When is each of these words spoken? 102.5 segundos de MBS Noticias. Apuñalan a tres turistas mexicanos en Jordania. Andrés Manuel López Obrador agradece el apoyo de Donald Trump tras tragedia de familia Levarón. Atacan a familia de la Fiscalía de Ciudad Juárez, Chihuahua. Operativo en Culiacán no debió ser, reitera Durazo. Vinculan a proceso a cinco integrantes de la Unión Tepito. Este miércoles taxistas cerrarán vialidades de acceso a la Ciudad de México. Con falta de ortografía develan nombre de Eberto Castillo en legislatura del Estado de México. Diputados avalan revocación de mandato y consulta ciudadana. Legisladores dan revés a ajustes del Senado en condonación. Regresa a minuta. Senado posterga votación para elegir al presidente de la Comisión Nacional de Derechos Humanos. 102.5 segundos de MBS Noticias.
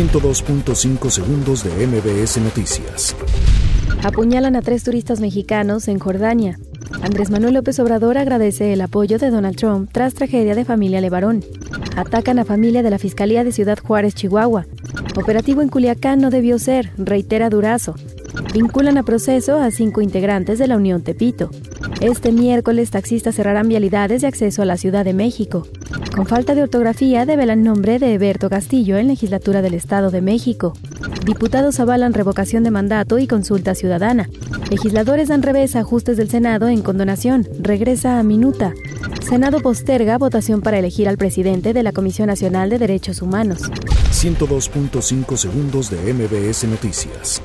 102.5 0.00 1.10
segundos 1.10 1.62
de 1.62 1.86
MBS 1.86 2.38
Noticias. 2.38 3.14
Apuñalan 4.02 4.56
a 4.56 4.62
tres 4.62 4.82
turistas 4.82 5.20
mexicanos 5.20 5.88
en 5.88 5.98
Jordania. 5.98 6.58
Andrés 7.02 7.30
Manuel 7.30 7.52
López 7.52 7.78
Obrador 7.80 8.16
agradece 8.16 8.72
el 8.72 8.80
apoyo 8.80 9.18
de 9.18 9.28
Donald 9.28 9.56
Trump 9.56 9.90
tras 9.92 10.14
tragedia 10.14 10.54
de 10.54 10.64
familia 10.64 11.02
Levarón. 11.02 11.44
Atacan 11.96 12.38
a 12.38 12.46
familia 12.46 12.82
de 12.82 12.88
la 12.88 12.98
Fiscalía 12.98 13.44
de 13.44 13.52
Ciudad 13.52 13.78
Juárez, 13.78 14.14
Chihuahua. 14.14 14.64
Operativo 15.16 15.60
en 15.60 15.68
Culiacán 15.68 16.18
no 16.18 16.30
debió 16.30 16.58
ser, 16.58 16.92
reitera 16.96 17.50
Durazo. 17.50 17.94
Vinculan 18.52 18.98
a 18.98 19.04
proceso 19.04 19.58
a 19.58 19.70
cinco 19.70 20.00
integrantes 20.00 20.58
de 20.58 20.66
la 20.66 20.76
Unión 20.76 21.02
Tepito. 21.02 21.50
Este 22.00 22.32
miércoles 22.32 22.90
taxistas 22.90 23.36
cerrarán 23.36 23.68
vialidades 23.68 24.22
de 24.22 24.26
acceso 24.26 24.62
a 24.62 24.64
la 24.64 24.76
Ciudad 24.76 25.04
de 25.04 25.14
México. 25.14 25.66
Con 26.14 26.26
falta 26.26 26.54
de 26.54 26.62
ortografía 26.62 27.26
develan 27.26 27.62
nombre 27.62 27.98
de 27.98 28.14
Eberto 28.14 28.50
Castillo 28.50 28.96
en 28.96 29.06
legislatura 29.06 29.62
del 29.62 29.74
Estado 29.74 30.10
de 30.10 30.20
México. 30.20 30.72
Diputados 31.24 31.78
avalan 31.78 32.12
revocación 32.12 32.64
de 32.64 32.70
mandato 32.72 33.18
y 33.18 33.28
consulta 33.28 33.74
ciudadana. 33.74 34.28
Legisladores 34.70 35.28
dan 35.28 35.42
revés 35.42 35.76
a 35.76 35.80
ajustes 35.80 36.16
del 36.16 36.28
Senado 36.28 36.68
en 36.68 36.82
condonación. 36.82 37.46
Regresa 37.60 38.18
a 38.18 38.22
minuta. 38.22 38.72
Senado 39.22 39.60
posterga 39.60 40.18
votación 40.18 40.60
para 40.60 40.78
elegir 40.78 41.08
al 41.08 41.18
presidente 41.18 41.72
de 41.72 41.82
la 41.82 41.92
Comisión 41.92 42.26
Nacional 42.26 42.70
de 42.70 42.78
Derechos 42.78 43.22
Humanos. 43.22 43.70
102.5 44.10 45.36
segundos 45.36 45.90
de 45.90 46.12
MBS 46.12 46.64
Noticias. 46.64 47.40